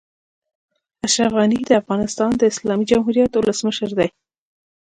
اشرف 1.05 1.31
غني 1.39 1.59
د 1.65 1.71
افغانستان 1.81 2.31
د 2.37 2.41
اسلامي 2.51 2.85
جمهوريت 2.91 3.31
اولسمشر 3.35 3.89
دئ. 3.99 4.09